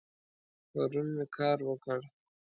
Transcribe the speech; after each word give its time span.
پرون 0.71 1.07
می 1.15 1.25
کار 1.35 1.57
وکړ 1.63 1.99